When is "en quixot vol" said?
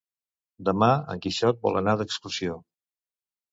1.15-1.79